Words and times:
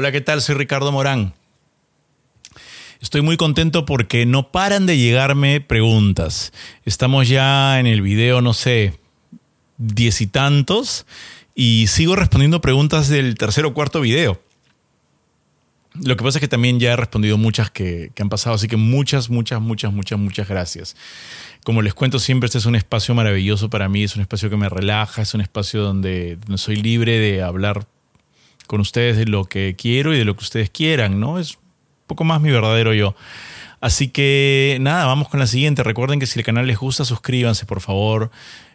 Hola, 0.00 0.12
¿qué 0.12 0.20
tal? 0.20 0.40
Soy 0.40 0.54
Ricardo 0.54 0.92
Morán. 0.92 1.34
Estoy 3.00 3.20
muy 3.20 3.36
contento 3.36 3.84
porque 3.84 4.26
no 4.26 4.52
paran 4.52 4.86
de 4.86 4.96
llegarme 4.96 5.60
preguntas. 5.60 6.52
Estamos 6.84 7.26
ya 7.26 7.80
en 7.80 7.88
el 7.88 8.00
video, 8.00 8.40
no 8.40 8.54
sé, 8.54 8.94
diez 9.76 10.20
y 10.20 10.28
tantos, 10.28 11.04
y 11.56 11.88
sigo 11.88 12.14
respondiendo 12.14 12.60
preguntas 12.60 13.08
del 13.08 13.34
tercer 13.34 13.66
o 13.66 13.74
cuarto 13.74 14.00
video. 14.00 14.40
Lo 15.94 16.16
que 16.16 16.22
pasa 16.22 16.38
es 16.38 16.42
que 16.42 16.46
también 16.46 16.78
ya 16.78 16.92
he 16.92 16.96
respondido 16.96 17.36
muchas 17.36 17.68
que, 17.72 18.12
han 18.20 18.28
pasado, 18.28 18.54
así 18.54 18.68
que 18.68 18.76
muchas, 18.76 19.30
muchas, 19.30 19.60
muchas, 19.60 19.92
muchas, 19.92 20.16
muchas 20.16 20.48
gracias. 20.48 20.94
Como 21.64 21.82
les 21.82 21.92
cuento 21.92 22.20
siempre, 22.20 22.46
este 22.46 22.58
es 22.58 22.66
un 22.66 22.76
espacio 22.76 23.16
maravilloso 23.16 23.68
para 23.68 23.88
mí, 23.88 24.04
es 24.04 24.14
un 24.14 24.22
espacio 24.22 24.48
que 24.48 24.56
me 24.56 24.68
relaja, 24.68 25.22
es 25.22 25.34
un 25.34 25.40
espacio 25.40 25.82
donde 25.82 26.38
soy 26.54 26.76
libre 26.76 27.18
de 27.18 27.42
hablar 27.42 27.88
con 28.68 28.80
ustedes 28.80 29.16
de 29.16 29.24
lo 29.24 29.46
que 29.46 29.74
quiero 29.76 30.14
y 30.14 30.18
de 30.18 30.24
lo 30.24 30.36
que 30.36 30.44
ustedes 30.44 30.70
quieran, 30.70 31.18
¿no? 31.18 31.40
Es 31.40 31.58
poco 32.06 32.22
más 32.22 32.40
mi 32.40 32.50
verdadero 32.50 32.94
yo. 32.94 33.16
Así 33.80 34.08
que 34.08 34.78
nada, 34.80 35.06
vamos 35.06 35.28
con 35.28 35.40
la 35.40 35.46
siguiente. 35.46 35.82
Recuerden 35.82 36.20
que 36.20 36.26
si 36.26 36.38
el 36.38 36.44
canal 36.44 36.66
les 36.66 36.78
gusta, 36.78 37.04
suscríbanse, 37.04 37.66
por 37.66 37.80
favor. 37.80 38.30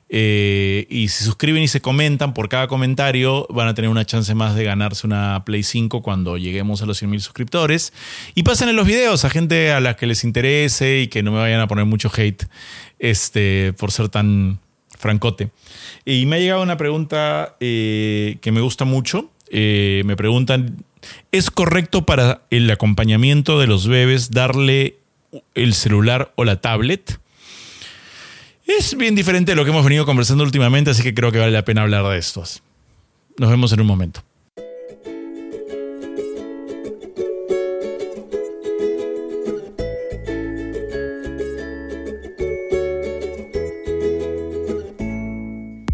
Eh, 0.10 0.86
y 0.90 1.08
si 1.08 1.24
suscriben 1.24 1.64
y 1.64 1.68
se 1.68 1.82
comentan 1.82 2.34
por 2.34 2.50
cada 2.50 2.68
comentario, 2.68 3.48
van 3.50 3.68
a 3.68 3.74
tener 3.74 3.90
una 3.90 4.06
chance 4.06 4.34
más 4.36 4.56
de 4.56 4.64
ganarse 4.64 5.08
una 5.08 5.44
Play 5.46 5.64
5 5.64 6.02
cuando 6.02 6.38
lleguemos 6.38 6.82
a 6.82 6.86
los 6.86 7.02
100.000 7.02 7.20
suscriptores. 7.20 7.94
Y 8.36 8.44
pasen 8.44 8.70
en 8.70 8.76
los 8.76 8.88
videos 8.88 9.26
a 9.26 9.30
gente 9.30 9.72
a 9.72 9.80
la 9.80 9.96
que 9.96 10.06
les 10.06 10.24
interese 10.24 11.02
y 11.02 11.08
que 11.08 11.24
no 11.24 11.32
me 11.32 11.40
vayan 11.40 11.60
a 11.60 11.68
poner 11.68 11.86
mucho 11.86 12.12
hate 12.16 12.46
este, 13.00 13.74
por 13.74 13.92
ser 13.92 14.10
tan 14.10 14.60
francote. 14.98 15.50
Y 16.06 16.26
me 16.26 16.38
ha 16.38 16.40
llegado 16.40 16.62
una 16.64 16.78
pregunta 16.78 17.58
eh, 17.60 18.38
que 18.42 18.52
me 18.52 18.62
gusta 18.62 18.86
mucho. 18.86 19.33
Eh, 19.56 20.02
me 20.06 20.16
preguntan 20.16 20.84
¿Es 21.32 21.50
correcto 21.50 22.06
para 22.06 22.42
el 22.50 22.70
acompañamiento 22.70 23.60
de 23.60 23.68
los 23.68 23.88
bebés 23.88 24.32
darle 24.32 24.98
el 25.56 25.74
celular 25.74 26.32
o 26.36 26.46
la 26.46 26.62
tablet? 26.62 27.20
Es 28.66 28.96
bien 28.96 29.16
diferente 29.16 29.52
de 29.52 29.56
lo 29.56 29.66
que 29.66 29.72
hemos 29.72 29.84
venido 29.84 30.06
conversando 30.06 30.44
últimamente, 30.44 30.92
así 30.92 31.04
que 31.04 31.14
creo 31.14 31.32
que 31.32 31.40
vale 31.40 31.52
la 31.52 31.66
pena 31.66 31.82
hablar 31.82 32.06
de 32.08 32.18
estos. 32.18 32.64
Nos 33.38 33.50
vemos 33.50 33.74
en 33.74 33.82
un 33.82 33.88
momento. 33.88 34.24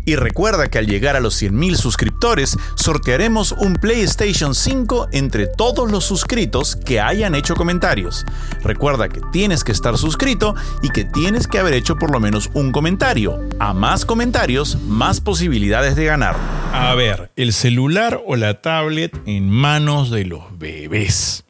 Y 0.09 0.15
recuerda 0.15 0.69
que 0.69 0.79
al 0.79 0.87
llegar 0.87 1.15
a 1.15 1.19
los 1.19 1.39
100.000 1.39 1.75
suscriptores, 1.75 2.57
sortearemos 2.73 3.51
un 3.51 3.75
PlayStation 3.75 4.55
5 4.55 5.09
entre 5.11 5.45
todos 5.45 5.91
los 5.91 6.03
suscritos 6.03 6.75
que 6.75 6.99
hayan 6.99 7.35
hecho 7.35 7.53
comentarios. 7.53 8.25
Recuerda 8.63 9.07
que 9.07 9.21
tienes 9.31 9.63
que 9.63 9.71
estar 9.71 9.99
suscrito 9.99 10.55
y 10.81 10.89
que 10.89 11.05
tienes 11.05 11.47
que 11.47 11.59
haber 11.59 11.75
hecho 11.75 11.95
por 11.95 12.09
lo 12.09 12.19
menos 12.19 12.49
un 12.55 12.71
comentario. 12.71 13.39
A 13.59 13.75
más 13.75 14.03
comentarios, 14.03 14.79
más 14.81 15.21
posibilidades 15.21 15.95
de 15.95 16.05
ganar. 16.05 16.35
A 16.73 16.95
ver, 16.95 17.29
el 17.35 17.53
celular 17.53 18.19
o 18.25 18.35
la 18.35 18.61
tablet 18.61 19.15
en 19.27 19.47
manos 19.47 20.09
de 20.09 20.25
los 20.25 20.57
bebés. 20.57 21.45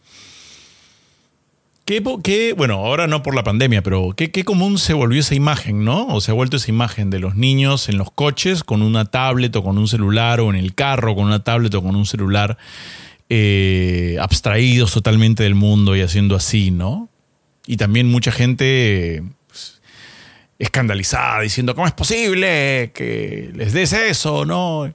Qué, 1.90 2.54
bueno, 2.56 2.76
ahora 2.76 3.08
no 3.08 3.24
por 3.24 3.34
la 3.34 3.44
pandemia, 3.44 3.82
pero 3.82 4.14
qué, 4.16 4.44
común 4.44 4.78
se 4.78 4.94
volvió 4.94 5.22
esa 5.22 5.34
imagen, 5.34 5.84
¿no? 5.84 6.06
O 6.06 6.22
se 6.22 6.30
ha 6.30 6.36
vuelto 6.36 6.58
esa 6.58 6.70
imagen 6.70 7.10
de 7.10 7.18
los 7.18 7.36
niños 7.36 7.90
en 7.90 7.98
los 7.98 8.12
coches 8.12 8.64
con 8.64 8.84
una 8.84 9.06
tablet 9.06 9.56
o 9.56 9.64
con 9.64 9.80
un 9.80 9.88
celular, 9.88 10.40
o 10.40 10.52
en 10.52 10.56
el 10.56 10.76
carro 10.76 11.16
con 11.16 11.26
una 11.26 11.44
tablet 11.44 11.74
o 11.74 11.82
con 11.82 11.96
un 11.96 12.06
celular, 12.06 12.60
eh, 13.28 14.18
abstraídos 14.22 14.94
totalmente 14.94 15.42
del 15.42 15.56
mundo 15.56 15.96
y 15.96 16.02
haciendo 16.02 16.36
así, 16.36 16.70
¿no? 16.70 17.10
Y 17.66 17.78
también 17.78 18.06
mucha 18.06 18.32
gente 18.32 19.24
pues, 19.48 19.82
escandalizada, 20.60 21.42
diciendo, 21.42 21.74
¿cómo 21.74 21.88
es 21.88 21.94
posible 21.94 22.92
que 22.94 23.50
les 23.56 23.74
des 23.74 23.94
eso, 23.94 24.46
no? 24.46 24.94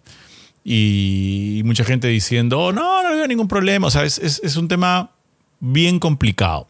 Y, 0.65 1.61
mucha 1.65 1.83
gente 1.83 2.07
diciendo, 2.07 2.61
oh, 2.61 2.73
no, 2.73 3.03
no 3.03 3.09
había 3.09 3.27
ningún 3.27 3.49
problema. 3.49 3.89
O 3.89 3.91
sea, 3.91 4.05
es 4.05 4.57
un 4.57 4.69
tema 4.69 5.11
bien 5.59 5.99
complicado. 5.99 6.69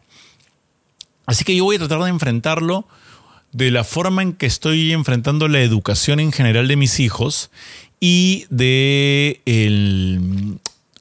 Así 1.25 1.43
que 1.43 1.55
yo 1.55 1.63
voy 1.63 1.75
a 1.75 1.79
tratar 1.79 2.01
de 2.01 2.09
enfrentarlo 2.09 2.87
de 3.51 3.71
la 3.71 3.83
forma 3.83 4.21
en 4.21 4.33
que 4.33 4.45
estoy 4.45 4.91
enfrentando 4.91 5.47
la 5.47 5.61
educación 5.61 6.19
en 6.19 6.31
general 6.31 6.67
de 6.67 6.75
mis 6.75 6.99
hijos 6.99 7.51
y 7.99 8.45
de 8.49 9.41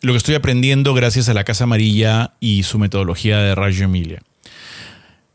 lo 0.01 0.13
que 0.13 0.17
estoy 0.17 0.35
aprendiendo 0.37 0.95
gracias 0.95 1.29
a 1.29 1.35
la 1.35 1.45
Casa 1.45 1.65
Amarilla 1.65 2.35
y 2.41 2.63
su 2.63 2.79
metodología 2.79 3.39
de 3.39 3.55
Rayo 3.55 3.85
Emilia. 3.85 4.23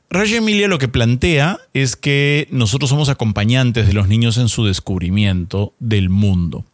Rayo 0.10 0.38
Emilia 0.38 0.68
lo 0.68 0.80
que 0.80 0.88
plantea 0.88 1.60
es 1.74 1.96
que 1.96 2.48
nosotros 2.52 2.90
somos 2.90 3.10
acompañantes 3.10 3.86
de 3.86 3.94
los 3.94 4.08
niños 4.08 4.38
en 4.38 4.50
su 4.50 4.66
descubrimiento 4.66 5.74
del 5.80 6.10
mundo 6.10 6.66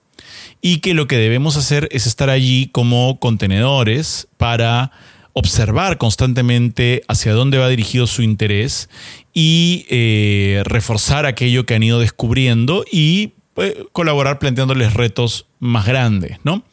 y 0.62 0.78
que 0.78 0.94
lo 0.94 1.08
que 1.08 1.18
debemos 1.18 1.58
hacer 1.58 1.90
es 1.92 2.08
estar 2.08 2.30
allí 2.30 2.70
como 2.72 3.20
contenedores 3.20 4.28
para 4.38 4.92
observar 5.38 5.98
constantemente 5.98 7.04
hacia 7.10 7.34
dónde 7.34 7.58
va 7.58 7.68
dirigido 7.68 8.08
su 8.08 8.22
interés 8.22 8.90
y 9.34 9.86
eh, 9.90 10.64
reforzar 10.66 11.26
aquello 11.26 11.66
que 11.66 11.76
han 11.76 11.84
ido 11.84 12.00
descubriendo 12.00 12.86
y 12.90 13.34
pues, 13.54 13.76
colaborar 13.92 14.40
planteándoles 14.40 14.94
retos 14.94 15.46
más 15.60 15.86
grandes, 15.86 16.38
¿no? 16.46 16.64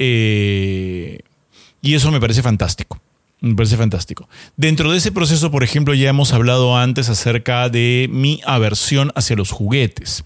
Eh, 0.00 1.20
y 1.80 1.94
eso 1.94 2.10
me 2.10 2.20
parece 2.20 2.42
fantástico. 2.42 3.00
Me 3.40 3.54
parece 3.54 3.76
fantástico. 3.76 4.28
Dentro 4.56 4.90
de 4.90 4.98
ese 4.98 5.12
proceso, 5.12 5.52
por 5.52 5.62
ejemplo, 5.62 5.94
ya 5.94 6.08
hemos 6.08 6.32
hablado 6.32 6.76
antes 6.76 7.08
acerca 7.08 7.68
de 7.68 8.08
mi 8.10 8.40
aversión 8.46 9.12
hacia 9.14 9.36
los 9.36 9.52
juguetes. 9.52 10.24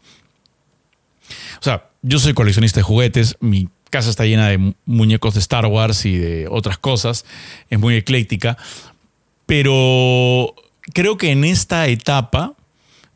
O 1.60 1.62
sea, 1.62 1.90
yo 2.00 2.18
soy 2.18 2.32
coleccionista 2.32 2.80
de 2.80 2.84
juguetes, 2.84 3.36
mi 3.40 3.68
casa 3.90 4.10
está 4.10 4.24
llena 4.24 4.48
de 4.48 4.74
muñecos 4.86 5.34
de 5.34 5.40
Star 5.40 5.66
Wars 5.66 6.06
y 6.06 6.16
de 6.16 6.48
otras 6.48 6.78
cosas, 6.78 7.24
es 7.68 7.78
muy 7.78 7.96
ecléctica, 7.96 8.56
pero 9.46 10.54
creo 10.94 11.16
que 11.18 11.30
en 11.32 11.44
esta 11.44 11.86
etapa, 11.88 12.54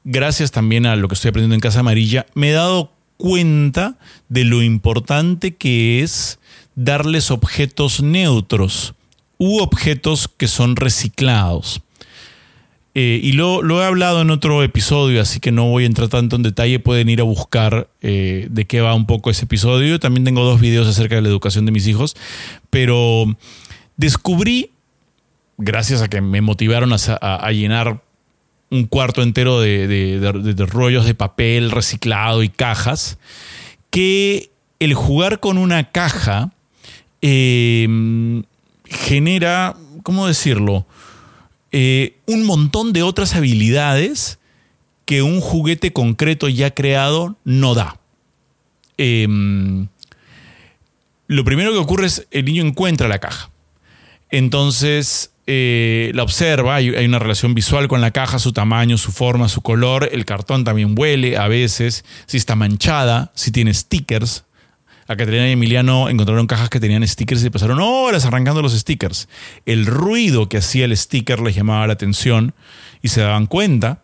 gracias 0.03 0.51
también 0.51 0.87
a 0.87 0.97
lo 0.97 1.09
que 1.09 1.15
estoy 1.15 1.31
aprendiendo 1.31 1.55
en 1.55 1.61
Casa 1.61 1.81
Amarilla, 1.81 2.27
me 2.35 2.51
he 2.51 2.53
dado 2.53 2.93
cuenta 3.17 3.97
de 4.29 4.45
lo 4.45 4.63
importante 4.63 5.55
que 5.55 6.03
es 6.03 6.39
darles 6.75 7.31
objetos 7.31 8.03
neutros 8.03 8.95
u 9.39 9.61
objetos 9.61 10.29
que 10.29 10.49
son 10.49 10.77
reciclados. 10.77 11.84
Eh, 12.97 13.19
y 13.21 13.33
lo, 13.33 13.83
he 13.83 13.85
hablado 13.85 14.21
en 14.21 14.31
otro 14.31 14.63
episodio, 14.63 15.21
así 15.21 15.41
que 15.41 15.51
no 15.51 15.69
voy 15.69 15.83
a 15.83 15.87
entrar 15.87 16.09
tanto 16.09 16.37
en 16.37 16.43
detalle. 16.43 16.79
Pueden 16.79 17.09
ir 17.09 17.21
a 17.21 17.25
buscar 17.25 17.89
eh, 18.03 18.47
de 18.51 18.67
qué 18.67 18.81
va 18.81 18.95
un 18.95 19.07
poco 19.07 19.31
ese 19.31 19.47
episodio. 19.47 19.99
También 19.99 20.25
tengo 20.25 20.45
dos 20.45 20.61
videos 20.61 20.87
acerca 20.87 21.17
de 21.17 21.23
la 21.23 21.29
educación 21.29 21.67
de 21.67 21.73
mis 21.73 21.89
hijos. 21.89 22.17
Pero 22.71 23.37
descubrí, 23.97 24.71
gracias 25.59 26.03
a 26.03 26.09
que 26.09 26.21
me 26.21 26.41
motivaron 26.41 26.93
a, 26.93 27.51
llenar 27.51 28.01
un 28.71 28.85
cuarto 28.85 29.23
entero 29.23 29.61
de, 29.61 30.67
rollos 30.71 31.05
de 31.05 31.15
papel 31.15 31.73
reciclado 31.73 32.45
y 32.45 32.49
cajas, 32.49 33.19
que 33.91 34.51
el 34.79 34.95
jugar 34.95 35.41
con 35.41 35.59
una 35.59 35.91
caja 35.91 36.53
eh, 37.23 37.89
genera, 38.85 39.75
¿cómo 40.05 40.29
decirlo? 40.29 40.87
Eh, 41.77 42.19
un 42.27 42.45
montón 42.45 42.93
de 42.93 43.03
otras 43.03 43.35
habilidades 43.35 44.39
que 45.07 45.23
un 45.23 45.41
juguete 45.41 45.93
concreto 45.93 46.49
ya 46.49 46.73
creado 46.73 47.37
no 47.43 47.75
da. 47.75 47.99
Em, 48.97 49.89
lo 51.27 51.43
primero 51.43 51.73
que 51.73 51.79
ocurre 51.79 52.07
es 52.07 52.29
el 52.31 52.45
niño 52.45 52.63
encuentra 52.63 53.09
la 53.09 53.19
caja. 53.19 53.51
Entonces 54.31 55.33
eh, 55.49 56.13
la 56.15 56.23
observa, 56.23 56.77
hay, 56.77 56.91
hay, 56.91 57.07
una 57.07 57.19
relación 57.19 57.57
visual 57.57 57.89
con 57.89 58.01
la 58.01 58.13
caja, 58.13 58.39
su 58.39 58.53
tamaño, 58.53 58.97
su 58.97 59.11
forma, 59.11 59.49
su 59.49 59.61
color. 59.61 60.09
El 60.13 60.25
cartón 60.25 60.63
también 60.63 60.95
huele 60.97 61.37
a 61.37 61.49
veces, 61.49 62.05
si 62.27 62.37
está 62.37 62.55
manchada, 62.55 63.33
si 63.35 63.51
tiene 63.51 63.75
stickers. 63.75 64.45
A 65.07 65.17
Caterina 65.17 65.49
y 65.49 65.53
Emiliano 65.53 66.09
encontraron 66.09 66.47
cajas 66.47 66.71
que 66.71 66.81
tenían 66.81 67.07
stickers 67.07 67.45
y 67.45 67.51
pasaron 67.51 67.79
horas 67.81 68.25
arrancando 68.25 68.63
los 68.63 68.73
stickers. 68.73 69.29
El 69.67 69.85
ruido 69.87 70.49
que 70.49 70.59
hacía 70.59 70.87
el 70.87 70.97
sticker 70.97 71.41
les 71.41 71.55
llamaba 71.55 71.87
la 71.87 71.93
atención 71.93 72.55
y 73.03 73.09
se 73.09 73.21
daban 73.21 73.47
cuenta. 73.47 74.01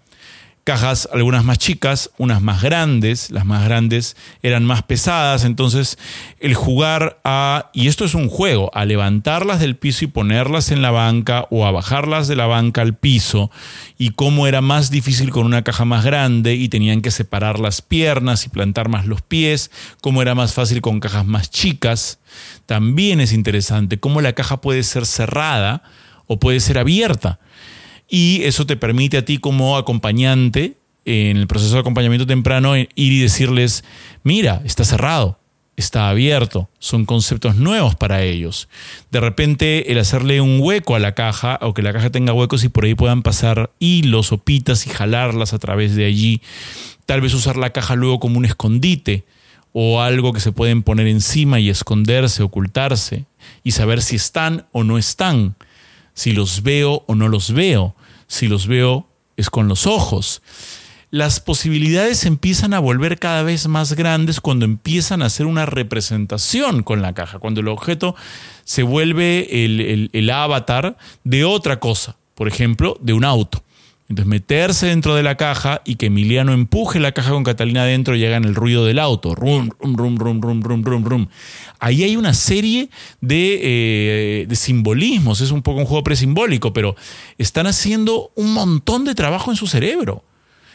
Cajas, 0.71 1.09
algunas 1.13 1.45
más 1.45 1.59
chicas, 1.59 2.11
unas 2.17 2.41
más 2.41 2.63
grandes, 2.63 3.33
las 3.33 3.45
más 3.45 3.65
grandes 3.65 4.17
eran 4.41 4.65
más 4.65 4.85
pesadas, 4.85 5.45
entonces 5.45 5.99
el 6.39 6.55
jugar 6.55 7.19
a, 7.25 7.71
y 7.75 7.89
esto 7.89 8.05
es 8.05 8.15
un 8.15 8.29
juego, 8.29 8.71
a 8.73 8.85
levantarlas 8.85 9.59
del 9.59 9.75
piso 9.75 10.05
y 10.05 10.07
ponerlas 10.07 10.71
en 10.71 10.81
la 10.81 10.93
banca 10.93 11.49
o 11.51 11.67
a 11.67 11.73
bajarlas 11.73 12.29
de 12.29 12.37
la 12.37 12.47
banca 12.47 12.83
al 12.83 12.95
piso, 12.95 13.51
y 13.99 14.11
cómo 14.11 14.47
era 14.47 14.61
más 14.61 14.93
difícil 14.93 15.31
con 15.31 15.45
una 15.45 15.65
caja 15.65 15.85
más 15.85 16.05
grande 16.05 16.55
y 16.55 16.69
tenían 16.69 17.03
que 17.03 17.11
separar 17.11 17.59
las 17.59 17.83
piernas 17.83 18.47
y 18.47 18.51
plantar 18.51 18.89
más 18.89 19.07
los 19.07 19.23
pies, 19.23 19.73
cómo 20.01 20.23
era 20.23 20.37
más 20.37 20.55
fácil 20.55 20.83
con 20.83 21.01
cajas 21.01 21.27
más 21.27 21.51
chicas, 21.51 22.21
también 22.67 23.21
es 23.21 23.33
interesante, 23.33 23.99
cómo 23.99 24.21
la 24.21 24.35
caja 24.35 24.61
puede 24.61 24.85
ser 24.85 25.05
cerrada 25.05 25.83
o 26.29 26.39
puede 26.39 26.61
ser 26.61 26.79
abierta 26.79 27.41
y 28.11 28.43
eso 28.43 28.67
te 28.67 28.77
permite 28.77 29.17
a 29.17 29.25
ti 29.25 29.39
como 29.39 29.77
acompañante 29.77 30.77
en 31.05 31.37
el 31.37 31.47
proceso 31.47 31.75
de 31.75 31.81
acompañamiento 31.81 32.27
temprano 32.27 32.77
ir 32.77 32.89
y 32.95 33.21
decirles, 33.21 33.85
mira, 34.25 34.61
está 34.65 34.85
cerrado, 34.85 35.39
está 35.77 36.11
abierto, 36.11 36.69
son 36.79 37.07
conceptos 37.07 37.57
nuevos 37.57 37.95
para 37.95 38.23
ellos. 38.23 38.69
De 39.11 39.21
repente 39.21 39.93
el 39.93 39.99
hacerle 39.99 40.41
un 40.41 40.59
hueco 40.61 40.97
a 40.97 40.99
la 40.99 41.15
caja 41.15 41.59
o 41.63 41.73
que 41.73 41.83
la 41.83 41.93
caja 41.93 42.11
tenga 42.11 42.33
huecos 42.33 42.65
y 42.65 42.69
por 42.69 42.85
ahí 42.85 42.95
puedan 42.95 43.23
pasar 43.23 43.71
hilos 43.79 44.33
o 44.33 44.39
pitas 44.39 44.87
y 44.87 44.91
jalarlas 44.91 45.55
a 45.55 45.59
través 45.59 45.95
de 45.95 46.05
allí. 46.05 46.43
Tal 47.07 47.21
vez 47.21 47.33
usar 47.33 47.57
la 47.57 47.71
caja 47.71 47.95
luego 47.95 48.21
como 48.21 48.39
un 48.39 48.45
escondite 48.45 49.25
o 49.73 50.01
algo 50.01 50.33
que 50.33 50.41
se 50.41 50.53
pueden 50.53 50.83
poner 50.83 51.07
encima 51.07 51.61
y 51.61 51.71
esconderse, 51.71 52.43
ocultarse 52.43 53.27
y 53.63 53.71
saber 53.71 54.03
si 54.03 54.17
están 54.17 54.67
o 54.73 54.83
no 54.83 54.99
están, 54.99 55.55
si 56.21 56.33
los 56.33 56.63
veo 56.63 57.03
o 57.07 57.15
no 57.15 57.29
los 57.29 57.55
veo 57.55 57.97
si 58.27 58.47
los 58.47 58.67
veo 58.67 59.07
es 59.39 59.49
con 59.49 59.69
los 59.69 59.87
ojos. 59.87 60.43
Las 61.11 61.41
posibilidades 61.41 62.27
empiezan 62.27 62.75
a 62.75 62.79
volver 62.79 63.19
cada 63.19 63.43
vez 63.43 63.67
más 63.67 63.95
grandes 63.95 64.41
cuando 64.41 64.67
empiezan 64.67 65.23
a 65.23 65.27
hacer 65.27 65.47
una 65.47 65.65
representación 65.65 66.83
con 66.85 67.01
la 67.01 67.15
caja, 67.15 67.39
cuando 67.39 67.61
el 67.63 67.69
objeto 67.69 68.15
se 68.65 68.83
vuelve 68.85 69.65
el, 69.65 70.31
avatar 70.31 70.99
de 71.25 71.45
otra 71.45 71.81
cosa, 71.81 72.17
por 72.35 72.49
ejemplo, 72.49 72.99
de 73.01 73.15
un 73.15 73.25
auto. 73.25 73.65
Entonces 74.11 74.27
meterse 74.27 74.87
dentro 74.87 75.15
de 75.15 75.23
la 75.23 75.37
caja 75.37 75.83
y 75.85 75.95
que 75.95 76.07
Emiliano 76.07 76.53
empuje 76.53 76.99
la 76.99 77.13
caja 77.13 77.31
con 77.31 77.45
Catalina 77.45 77.83
adentro 77.83 78.17
y 78.17 78.27
hagan 78.27 78.43
el 78.43 78.57
ruido 78.57 78.85
del 78.85 78.99
auto. 78.99 79.37
Rum, 79.37 79.71
rum, 79.79 79.95
rum, 79.97 80.19
rum, 80.19 80.41
rum, 80.41 80.63
rum, 80.63 80.85
rum, 80.85 81.05
rum. 81.05 81.29
Ahí 81.79 82.03
hay 82.03 82.17
una 82.17 82.35
serie 82.35 82.91
de, 83.21 83.61
eh, 83.63 84.47
de 84.49 84.57
simbolismos. 84.57 85.41
Es 85.41 85.53
un 85.53 85.63
poco 85.63 85.79
un 85.79 85.87
juego 85.87 86.03
presimbólico, 86.03 86.73
pero 86.73 86.97
están 87.39 87.69
haciendo 87.69 88.33
un 88.35 88.53
montón 88.53 89.05
de 89.05 89.15
trabajo 89.15 89.53
en 89.53 89.57
su 89.57 89.69
cerebro. 89.69 90.25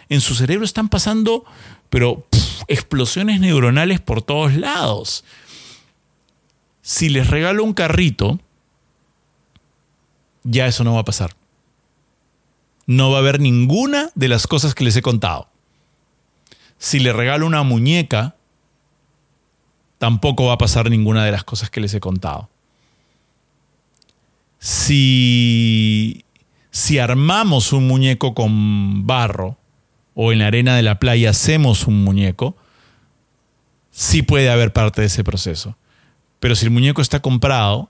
En 0.08 0.22
su 0.22 0.34
cerebro 0.34 0.64
están 0.64 0.88
pasando, 0.88 1.44
pero 1.90 2.26
explosiones 2.70 3.42
neuronales 3.42 4.00
por 4.00 4.22
todos 4.22 4.54
lados. 4.56 5.26
Si 6.82 7.10
les 7.10 7.30
regalo 7.30 7.66
un 7.66 7.74
carrito, 7.74 8.40
ya 10.44 10.68
eso 10.68 10.86
no 10.86 10.94
va 10.94 11.02
a 11.02 11.06
pasar 11.06 11.36
no 12.88 13.12
va 13.12 13.18
a 13.18 13.20
haber 13.20 13.40
ninguna 13.40 14.12
de 14.16 14.28
las 14.28 14.48
cosas 14.48 14.76
que 14.76 14.84
les 14.84 14.96
he 14.96 15.02
contado. 15.02 15.50
Si 16.78 17.00
le 17.00 17.14
regalo 17.14 17.48
una 17.48 17.64
muñeca, 17.64 18.36
tampoco 19.98 20.46
va 20.46 20.54
a 20.54 20.58
pasar 20.58 20.90
ninguna 20.90 21.26
de 21.26 21.32
las 21.32 21.44
cosas 21.44 21.70
que 21.70 21.82
les 21.82 21.94
he 21.94 22.00
contado. 22.00 22.50
Si, 24.60 26.26
si 26.72 27.00
armamos 27.00 27.74
un 27.74 27.88
muñeco 27.88 28.34
con 28.34 29.06
barro 29.08 29.58
o 30.14 30.32
en 30.32 30.40
la 30.40 30.48
arena 30.48 30.76
de 30.76 30.84
la 30.84 31.00
playa 31.00 31.32
hacemos 31.32 31.88
un 31.88 32.04
muñeco, 32.04 32.56
sí 33.92 34.22
puede 34.22 34.50
haber 34.50 34.74
parte 34.74 35.02
de 35.02 35.08
ese 35.08 35.24
proceso. 35.24 35.78
Pero 36.40 36.56
si 36.56 36.66
el 36.66 36.72
muñeco 36.72 37.02
está 37.02 37.22
comprado, 37.22 37.90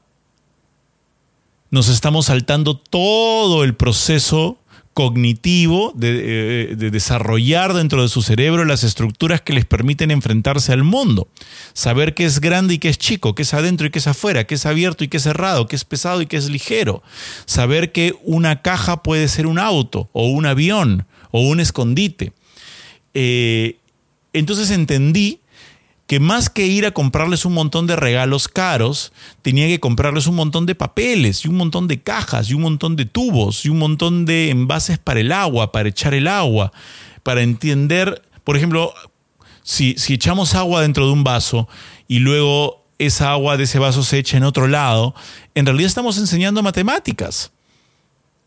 nos 1.72 1.90
estamos 1.90 2.28
saltando 2.28 2.78
todo 2.78 3.64
el 3.64 3.76
proceso 3.76 4.60
cognitivo 4.96 5.94
eh, 6.02 6.74
de, 6.78 6.90
desarrollar 6.90 7.74
dentro 7.74 8.02
de 8.02 8.08
su 8.08 8.22
cerebro 8.22 8.64
las 8.64 8.86
estructuras 8.86 9.42
que 9.42 9.52
les 9.52 9.66
permiten 9.66 10.10
enfrentarse 10.10 10.72
al 10.72 10.86
mundo. 10.86 11.28
Saber 11.74 12.14
qué 12.14 12.24
es 12.24 12.40
grande 12.40 12.76
y 12.76 12.78
qué 12.80 12.88
es 12.88 12.98
chico, 12.98 13.36
qué 13.36 13.42
es 13.42 13.54
adentro 13.54 13.86
y 13.86 13.90
qué 13.90 14.00
es 14.00 14.08
afuera, 14.08 14.46
qué 14.46 14.56
es 14.56 14.66
abierto 14.66 15.04
y 15.04 15.10
qué 15.10 15.18
es 15.18 15.24
cerrado, 15.24 15.68
qué 15.68 15.76
es 15.76 15.84
pesado 15.84 16.22
y 16.22 16.28
qué 16.28 16.38
es 16.38 16.50
ligero. 16.50 17.04
Saber 17.46 17.92
que 17.92 18.16
una 18.24 18.62
caja 18.62 19.04
puede 19.04 19.28
ser 19.28 19.48
un 19.48 19.60
auto 19.60 20.10
o 20.14 20.30
un 20.30 20.46
avión 20.46 21.06
o 21.32 21.42
un 21.42 21.60
escondite. 21.60 22.32
Eh, 23.14 23.76
entonces 24.32 24.72
entendí 24.72 25.42
que 26.08 26.20
más 26.20 26.50
que 26.50 26.68
ir 26.68 26.86
a 26.86 26.92
comprarles 26.92 27.46
un 27.46 27.54
montón 27.54 27.88
de 27.88 27.96
regalos 27.96 28.48
caros, 28.48 29.12
tenía 29.42 29.68
que 29.68 29.80
comprarles 29.80 30.28
un 30.28 30.36
montón 30.36 30.66
de 30.66 30.76
papeles 30.76 31.46
y 31.46 31.48
un 31.48 31.56
montón 31.56 31.88
de 31.88 32.02
cajas 32.02 32.50
y 32.50 32.54
un 32.54 32.62
montón 32.62 32.96
de 32.96 33.06
tubos 33.06 33.66
y 33.66 33.70
un 33.70 33.80
montón 33.80 34.26
de 34.26 34.52
envases 34.52 35.00
para 35.00 35.20
el 35.20 35.32
agua, 35.32 35.72
para 35.72 35.90
echar 35.90 36.14
el 36.14 36.28
agua, 36.28 36.72
para 37.24 37.42
entender, 37.42 38.22
por 38.44 38.56
ejemplo, 38.56 38.94
si, 39.64 39.96
si 39.98 40.14
echamos 40.14 40.54
agua 40.54 40.82
dentro 40.82 41.08
de 41.08 41.14
un 41.14 41.24
vaso 41.24 41.68
y 42.08 42.20
luego 42.20 42.86
esa 43.00 43.32
agua 43.32 43.58
de 43.58 43.64
ese 43.64 43.80
vaso 43.80 44.04
se 44.04 44.20
echa 44.20 44.38
en 44.38 44.44
otro 44.44 44.68
lado, 44.68 45.16
en 45.56 45.66
realidad 45.66 45.88
estamos 45.88 46.20
enseñando 46.20 46.62
matemáticas. 46.62 47.52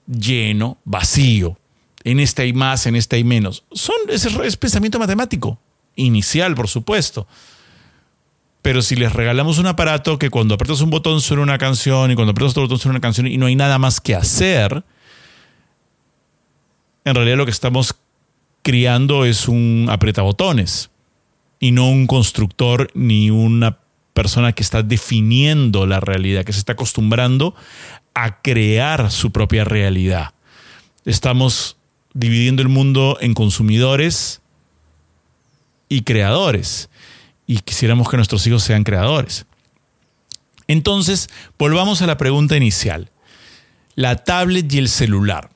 Lleno, 0.07 0.79
vacío. 0.85 1.59
En 2.05 2.21
esta 2.21 2.43
hay 2.43 2.53
más, 2.53 2.87
en 2.87 2.95
esta 2.95 3.17
hay 3.17 3.25
menos. 3.25 3.65
Son, 3.73 3.97
es 4.09 4.57
pensamiento 4.57 4.99
matemático 5.01 5.59
inicial, 5.99 6.55
por 6.55 6.69
supuesto. 6.69 7.27
Pero 8.63 8.83
si 8.83 8.97
les 8.97 9.13
regalamos 9.13 9.59
un 9.59 9.67
aparato 9.67 10.19
que 10.19 10.31
cuando 10.31 10.55
aprietas 10.55 10.81
un 10.81 10.91
botón 10.91 11.21
suena 11.21 11.43
una 11.43 11.59
canción 11.59 12.11
y 12.11 12.15
cuando 12.15 12.33
aprietas 12.33 12.53
otro 12.53 12.63
botón 12.63 12.79
suena 12.79 12.97
una 12.97 13.01
canción 13.01 13.27
y 13.27 13.37
no 13.37 13.47
hay 13.47 13.57
nada 13.57 13.79
más 13.79 14.01
que 14.01 14.15
hacer, 14.15 14.85
en 17.05 17.15
realidad 17.15 17.37
lo 17.37 17.45
que 17.45 17.51
estamos 17.51 17.95
criando 18.63 19.25
es 19.25 19.49
un 19.49 19.87
apretabotones 19.91 20.91
y 21.61 21.73
no 21.73 21.89
un 21.89 22.07
constructor 22.07 22.91
ni 22.95 23.31
una 23.31 23.79
persona 24.13 24.53
que 24.53 24.63
está 24.63 24.83
definiendo 24.83 25.87
la 25.87 26.01
realidad, 26.01 26.45
que 26.45 26.53
se 26.53 26.59
está 26.59 26.73
acostumbrando 26.73 27.55
a 28.15 28.43
crear 28.43 29.11
su 29.11 29.31
propia 29.31 29.65
realidad. 29.65 30.35
Estamos 31.05 31.77
dividiendo 32.13 32.63
el 32.63 32.69
mundo 32.69 33.17
en 33.21 33.33
consumidores 33.33 34.43
y 35.89 36.03
creadores. 36.03 36.89
Y 37.47 37.59
quisiéramos 37.61 38.09
que 38.09 38.17
nuestros 38.17 38.47
hijos 38.47 38.63
sean 38.63 38.85
creadores. 38.85 39.47
Entonces, 40.67 41.31
volvamos 41.59 42.03
a 42.03 42.07
la 42.07 42.19
pregunta 42.19 42.57
inicial. 42.57 43.11
La 43.95 44.17
tablet 44.17 44.73
y 44.73 44.79
el 44.79 44.89
celular. 44.89 45.51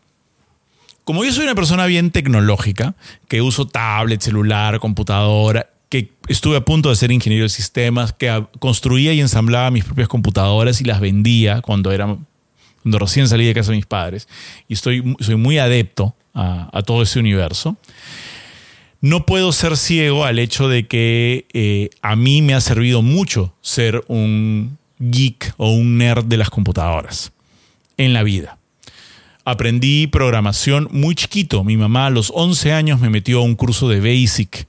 Como 1.04 1.24
yo 1.24 1.32
soy 1.32 1.44
una 1.44 1.54
persona 1.54 1.86
bien 1.86 2.10
tecnológica, 2.10 2.94
que 3.28 3.42
uso 3.42 3.66
tablet, 3.66 4.20
celular, 4.20 4.78
computadora, 4.80 5.68
que 5.88 6.12
estuve 6.28 6.56
a 6.56 6.64
punto 6.64 6.88
de 6.88 6.96
ser 6.96 7.12
ingeniero 7.12 7.44
de 7.44 7.50
sistemas, 7.50 8.12
que 8.12 8.46
construía 8.58 9.12
y 9.12 9.20
ensamblaba 9.20 9.70
mis 9.70 9.84
propias 9.84 10.08
computadoras 10.08 10.80
y 10.80 10.84
las 10.84 11.00
vendía 11.00 11.60
cuando 11.60 11.92
era 11.92 12.16
cuando 12.82 12.98
recién 12.98 13.28
salí 13.28 13.46
de 13.46 13.54
casa 13.54 13.70
de 13.70 13.76
mis 13.76 13.86
padres, 13.86 14.26
y 14.68 14.74
estoy, 14.74 15.14
soy 15.20 15.36
muy 15.36 15.58
adepto 15.58 16.16
a, 16.34 16.68
a 16.76 16.82
todo 16.82 17.02
ese 17.02 17.20
universo 17.20 17.76
no 19.02 19.26
puedo 19.26 19.50
ser 19.50 19.76
ciego 19.76 20.24
al 20.24 20.38
hecho 20.38 20.68
de 20.68 20.86
que 20.86 21.46
eh, 21.52 21.90
a 22.02 22.14
mí 22.14 22.40
me 22.40 22.54
ha 22.54 22.60
servido 22.60 23.02
mucho 23.02 23.52
ser 23.60 24.04
un 24.06 24.78
geek 25.00 25.54
o 25.56 25.72
un 25.72 25.98
nerd 25.98 26.24
de 26.24 26.36
las 26.36 26.50
computadoras 26.50 27.32
en 27.96 28.12
la 28.12 28.22
vida. 28.22 28.58
Aprendí 29.44 30.06
programación 30.06 30.88
muy 30.92 31.16
chiquito. 31.16 31.64
Mi 31.64 31.76
mamá 31.76 32.06
a 32.06 32.10
los 32.10 32.32
11 32.32 32.72
años 32.72 33.00
me 33.00 33.10
metió 33.10 33.40
a 33.40 33.42
un 33.42 33.56
curso 33.56 33.88
de 33.88 33.98
Basic 33.98 34.68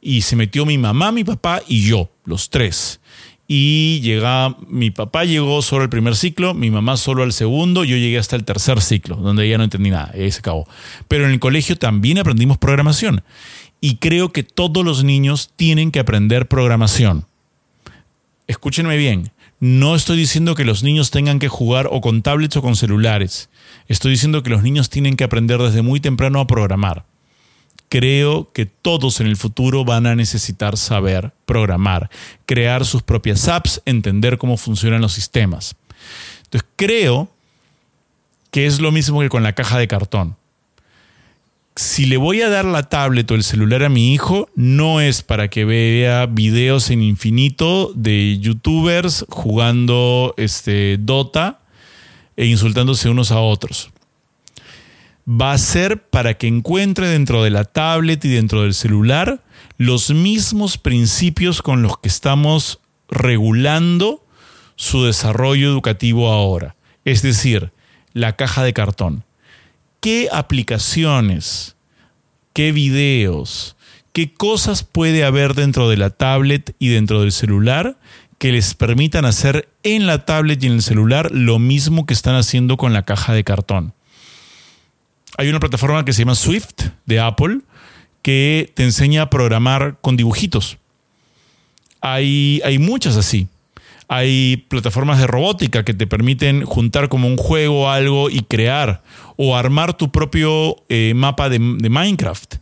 y 0.00 0.22
se 0.22 0.36
metió 0.36 0.64
mi 0.64 0.78
mamá, 0.78 1.10
mi 1.10 1.24
papá 1.24 1.60
y 1.66 1.84
yo, 1.84 2.08
los 2.24 2.50
tres. 2.50 3.00
Y 3.48 4.00
llega, 4.00 4.56
mi 4.68 4.92
papá 4.92 5.24
llegó 5.24 5.60
solo 5.60 5.82
al 5.82 5.90
primer 5.90 6.14
ciclo, 6.14 6.54
mi 6.54 6.70
mamá 6.70 6.96
solo 6.96 7.24
al 7.24 7.32
segundo, 7.32 7.82
yo 7.82 7.96
llegué 7.96 8.16
hasta 8.16 8.36
el 8.36 8.44
tercer 8.44 8.80
ciclo, 8.80 9.16
donde 9.16 9.48
ya 9.48 9.58
no 9.58 9.64
entendí 9.64 9.90
nada, 9.90 10.12
y 10.16 10.22
ahí 10.22 10.30
se 10.30 10.38
acabó. 10.38 10.68
Pero 11.08 11.26
en 11.26 11.32
el 11.32 11.40
colegio 11.40 11.76
también 11.76 12.18
aprendimos 12.18 12.58
programación 12.58 13.24
y 13.84 13.96
creo 13.96 14.32
que 14.32 14.44
todos 14.44 14.84
los 14.84 15.02
niños 15.02 15.50
tienen 15.56 15.90
que 15.90 15.98
aprender 15.98 16.46
programación. 16.46 17.26
Escúchenme 18.46 18.96
bien, 18.96 19.32
no 19.58 19.96
estoy 19.96 20.16
diciendo 20.16 20.54
que 20.54 20.64
los 20.64 20.84
niños 20.84 21.10
tengan 21.10 21.40
que 21.40 21.48
jugar 21.48 21.88
o 21.90 22.00
con 22.00 22.22
tablets 22.22 22.56
o 22.56 22.62
con 22.62 22.76
celulares. 22.76 23.50
Estoy 23.88 24.12
diciendo 24.12 24.44
que 24.44 24.50
los 24.50 24.62
niños 24.62 24.88
tienen 24.88 25.16
que 25.16 25.24
aprender 25.24 25.60
desde 25.60 25.82
muy 25.82 25.98
temprano 25.98 26.38
a 26.38 26.46
programar. 26.46 27.04
Creo 27.88 28.52
que 28.52 28.66
todos 28.66 29.20
en 29.20 29.26
el 29.26 29.36
futuro 29.36 29.84
van 29.84 30.06
a 30.06 30.14
necesitar 30.14 30.76
saber 30.76 31.32
programar, 31.44 32.08
crear 32.46 32.86
sus 32.86 33.02
propias 33.02 33.48
apps, 33.48 33.82
entender 33.84 34.38
cómo 34.38 34.56
funcionan 34.56 35.00
los 35.00 35.12
sistemas. 35.12 35.74
Entonces 36.44 36.68
creo 36.76 37.28
que 38.52 38.66
es 38.66 38.80
lo 38.80 38.92
mismo 38.92 39.20
que 39.20 39.28
con 39.28 39.42
la 39.42 39.54
caja 39.54 39.76
de 39.78 39.88
cartón 39.88 40.36
si 41.92 42.06
le 42.06 42.16
voy 42.16 42.40
a 42.40 42.48
dar 42.48 42.64
la 42.64 42.84
tablet 42.84 43.30
o 43.30 43.34
el 43.34 43.42
celular 43.42 43.84
a 43.84 43.90
mi 43.90 44.14
hijo, 44.14 44.48
no 44.54 45.02
es 45.02 45.20
para 45.20 45.48
que 45.48 45.66
vea 45.66 46.24
videos 46.24 46.88
en 46.88 47.02
infinito 47.02 47.92
de 47.94 48.38
youtubers 48.38 49.26
jugando 49.28 50.32
este, 50.38 50.96
Dota 50.98 51.60
e 52.34 52.46
insultándose 52.46 53.10
unos 53.10 53.30
a 53.30 53.40
otros. 53.40 53.90
Va 55.28 55.52
a 55.52 55.58
ser 55.58 56.02
para 56.08 56.38
que 56.38 56.46
encuentre 56.46 57.08
dentro 57.08 57.42
de 57.42 57.50
la 57.50 57.64
tablet 57.66 58.24
y 58.24 58.30
dentro 58.30 58.62
del 58.62 58.72
celular 58.72 59.44
los 59.76 60.08
mismos 60.08 60.78
principios 60.78 61.60
con 61.60 61.82
los 61.82 61.98
que 61.98 62.08
estamos 62.08 62.80
regulando 63.10 64.24
su 64.76 65.04
desarrollo 65.04 65.68
educativo 65.68 66.32
ahora. 66.32 66.74
Es 67.04 67.20
decir, 67.20 67.70
la 68.14 68.34
caja 68.34 68.64
de 68.64 68.72
cartón 68.72 69.24
qué 70.02 70.28
aplicaciones, 70.32 71.76
qué 72.52 72.72
videos, 72.72 73.76
qué 74.12 74.32
cosas 74.32 74.82
puede 74.82 75.24
haber 75.24 75.54
dentro 75.54 75.88
de 75.88 75.96
la 75.96 76.10
tablet 76.10 76.74
y 76.78 76.88
dentro 76.88 77.20
del 77.20 77.32
celular 77.32 77.98
que 78.38 78.52
les 78.52 78.74
permitan 78.74 79.24
hacer 79.24 79.68
en 79.84 80.06
la 80.06 80.24
tablet 80.24 80.62
y 80.62 80.66
en 80.66 80.72
el 80.72 80.82
celular 80.82 81.30
lo 81.32 81.58
mismo 81.58 82.06
que 82.06 82.14
están 82.14 82.34
haciendo 82.34 82.76
con 82.76 82.92
la 82.92 83.04
caja 83.04 83.32
de 83.32 83.44
cartón. 83.44 83.94
Hay 85.38 85.48
una 85.48 85.60
plataforma 85.60 86.04
que 86.04 86.12
se 86.12 86.22
llama 86.22 86.34
Swift 86.34 86.88
de 87.06 87.20
Apple 87.20 87.60
que 88.20 88.72
te 88.74 88.84
enseña 88.84 89.22
a 89.22 89.30
programar 89.30 89.98
con 90.00 90.16
dibujitos. 90.16 90.78
Hay, 92.00 92.60
hay 92.64 92.78
muchas 92.78 93.16
así. 93.16 93.48
Hay 94.14 94.66
plataformas 94.68 95.18
de 95.20 95.26
robótica 95.26 95.86
que 95.86 95.94
te 95.94 96.06
permiten 96.06 96.66
juntar 96.66 97.08
como 97.08 97.28
un 97.28 97.38
juego 97.38 97.88
algo 97.88 98.28
y 98.28 98.42
crear 98.42 99.02
o 99.38 99.56
armar 99.56 99.96
tu 99.96 100.12
propio 100.12 100.76
eh, 100.90 101.14
mapa 101.16 101.48
de, 101.48 101.58
Minecraft. 101.58 102.56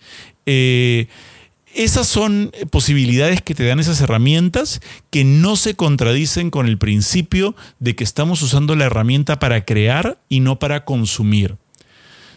Eh, 0.46 1.08
esas 1.74 2.06
son 2.06 2.52
posibilidades 2.70 3.42
que 3.42 3.56
te 3.56 3.64
dan 3.64 3.80
esas 3.80 4.00
herramientas 4.00 4.80
que 5.10 5.24
no 5.24 5.56
se 5.56 5.74
contradicen 5.74 6.50
con 6.50 6.68
el 6.68 6.78
principio 6.78 7.56
de 7.80 7.96
que 7.96 8.04
estamos 8.04 8.42
usando 8.42 8.76
la 8.76 8.84
herramienta 8.84 9.40
para 9.40 9.64
crear 9.64 10.18
y 10.28 10.38
no 10.38 10.60
para 10.60 10.84
consumir. 10.84 11.56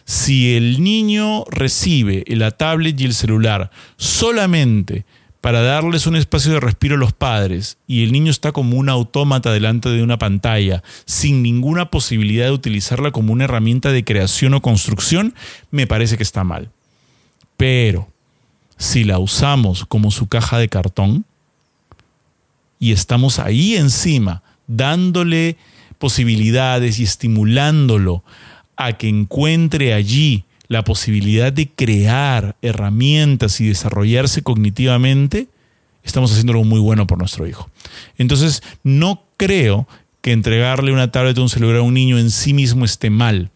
Si 0.04 0.56
el 0.56 0.82
niño 0.82 1.44
recibe 1.52 2.24
la 2.26 2.50
tablet 2.50 3.00
y 3.00 3.04
el 3.04 3.14
celular 3.14 3.70
solamente 3.96 5.04
para 5.44 5.60
darles 5.60 6.06
un 6.06 6.16
espacio 6.16 6.54
de 6.54 6.60
respiro 6.60 6.94
a 6.94 6.98
los 6.98 7.12
padres 7.12 7.76
y 7.86 8.02
el 8.02 8.12
niño 8.12 8.30
está 8.30 8.52
como 8.52 8.78
un 8.78 8.88
autómata 8.88 9.52
delante 9.52 9.90
de 9.90 10.02
una 10.02 10.16
pantalla 10.16 10.82
sin 11.04 11.42
ninguna 11.42 11.90
posibilidad 11.90 12.46
de 12.46 12.52
utilizarla 12.52 13.10
como 13.10 13.30
una 13.30 13.44
herramienta 13.44 13.92
de 13.92 14.04
creación 14.04 14.54
o 14.54 14.62
construcción, 14.62 15.34
me 15.70 15.86
parece 15.86 16.16
que 16.16 16.22
está 16.22 16.44
mal. 16.44 16.70
Pero 17.58 18.08
si 18.78 19.04
la 19.04 19.18
usamos 19.18 19.84
como 19.84 20.10
su 20.10 20.28
caja 20.28 20.56
de 20.56 20.70
cartón 20.70 21.26
y 22.78 22.92
estamos 22.92 23.38
ahí 23.38 23.76
encima 23.76 24.42
dándole 24.66 25.58
posibilidades 25.98 26.98
y 27.00 27.02
estimulándolo 27.02 28.24
a 28.76 28.94
que 28.94 29.10
encuentre 29.10 29.92
allí 29.92 30.44
la 30.68 30.84
posibilidad 30.84 31.52
de 31.52 31.68
crear 31.68 32.56
herramientas 32.62 33.60
y 33.60 33.68
desarrollarse 33.68 34.42
cognitivamente, 34.42 35.48
estamos 36.02 36.32
haciendo 36.32 36.52
algo 36.52 36.64
muy 36.64 36.80
bueno 36.80 37.06
por 37.06 37.18
nuestro 37.18 37.46
hijo. 37.46 37.70
Entonces, 38.18 38.62
no 38.82 39.24
creo 39.36 39.86
que 40.20 40.32
entregarle 40.32 40.92
una 40.92 41.10
tablet 41.10 41.36
o 41.36 41.42
un 41.42 41.48
celular 41.48 41.76
a 41.76 41.82
un 41.82 41.94
niño 41.94 42.18
en 42.18 42.30
sí 42.30 42.54
mismo 42.54 42.84
esté 42.84 43.10
mal. 43.10 43.50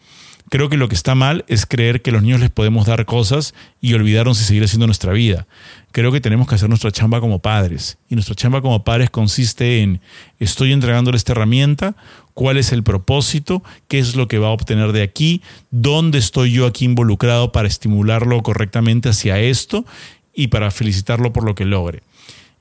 Creo 0.50 0.70
que 0.70 0.78
lo 0.78 0.88
que 0.88 0.94
está 0.94 1.14
mal 1.14 1.44
es 1.46 1.66
creer 1.66 2.00
que 2.00 2.10
a 2.10 2.14
los 2.14 2.22
niños 2.22 2.40
les 2.40 2.50
podemos 2.50 2.86
dar 2.86 3.04
cosas 3.04 3.54
y 3.82 3.92
olvidarnos 3.92 4.40
y 4.40 4.44
seguir 4.44 4.64
haciendo 4.64 4.86
nuestra 4.86 5.12
vida. 5.12 5.46
Creo 5.92 6.10
que 6.10 6.20
tenemos 6.20 6.48
que 6.48 6.54
hacer 6.54 6.70
nuestra 6.70 6.90
chamba 6.90 7.20
como 7.20 7.40
padres. 7.40 7.98
Y 8.08 8.14
nuestra 8.14 8.34
chamba 8.34 8.62
como 8.62 8.82
padres 8.82 9.10
consiste 9.10 9.82
en, 9.82 10.00
estoy 10.38 10.72
entregándole 10.72 11.18
esta 11.18 11.32
herramienta, 11.32 11.96
cuál 12.38 12.56
es 12.56 12.70
el 12.70 12.84
propósito, 12.84 13.64
qué 13.88 13.98
es 13.98 14.14
lo 14.14 14.28
que 14.28 14.38
va 14.38 14.46
a 14.46 14.52
obtener 14.52 14.92
de 14.92 15.02
aquí, 15.02 15.42
dónde 15.72 16.18
estoy 16.18 16.52
yo 16.52 16.66
aquí 16.66 16.84
involucrado 16.84 17.50
para 17.50 17.66
estimularlo 17.66 18.44
correctamente 18.44 19.08
hacia 19.08 19.40
esto 19.40 19.84
y 20.32 20.46
para 20.46 20.70
felicitarlo 20.70 21.32
por 21.32 21.42
lo 21.42 21.56
que 21.56 21.64
logre. 21.64 22.04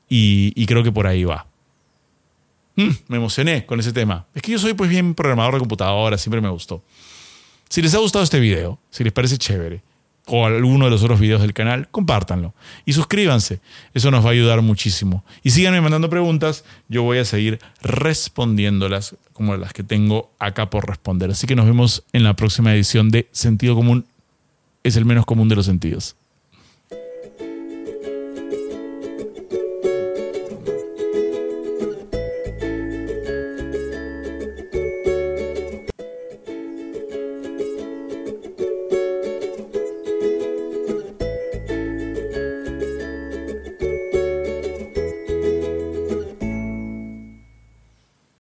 Y, 0.10 0.66
creo 0.66 0.82
que 0.82 0.92
por 0.92 1.06
ahí 1.06 1.26
va. 1.26 1.46
Mm, 2.76 2.90
me 3.08 3.18
emocioné 3.18 3.68
con 3.68 3.80
ese 3.80 3.94
tema. 3.94 4.26
Es 4.34 4.42
que 4.42 4.54
yo 4.54 4.58
soy 4.58 4.74
pues 4.74 4.90
bien 4.90 5.14
programador 5.14 5.54
de 5.54 5.60
computadora, 5.60 6.18
siempre 6.18 6.42
me 6.42 6.50
gustó. 6.50 6.84
Si 7.70 7.84
les 7.84 7.94
ha 7.94 8.00
gustado 8.00 8.24
este 8.24 8.40
video, 8.40 8.80
si 8.90 9.04
les 9.04 9.14
parece 9.14 9.38
chévere, 9.38 9.84
o 10.28 10.46
alguno 10.46 10.86
de 10.86 10.92
los 10.92 11.04
otros 11.04 11.20
videos 11.20 11.42
del 11.42 11.54
canal, 11.54 11.88
compártanlo 11.90 12.54
y 12.86 12.94
suscríbanse. 12.94 13.62
Eso 13.94 14.12
nos 14.12 14.24
va 14.24 14.30
a 14.30 14.34
ayudar 14.34 14.62
muchísimo. 14.62 15.24
Y 15.42 15.52
síganme 15.52 15.82
mandando 15.82 16.10
preguntas, 16.10 16.66
yo 16.90 17.04
voy 17.04 17.18
a 17.18 17.26
seguir 17.26 17.60
respondiéndolas 17.82 19.16
como 19.34 19.56
las 19.56 19.74
que 19.74 19.84
tengo 19.84 20.32
acá 20.38 20.70
por 20.70 20.88
responder. 20.88 21.32
Así 21.32 21.48
que 21.48 21.56
nos 21.56 21.66
vemos 21.66 22.04
en 22.14 22.24
la 22.24 22.36
próxima 22.36 22.74
edición 22.74 23.10
de 23.10 23.28
Sentido 23.32 23.76
Común 23.76 24.06
es 24.84 24.96
el 24.96 25.06
menos 25.06 25.26
común 25.26 25.50
de 25.50 25.56
los 25.56 25.66
sentidos. 25.66 26.16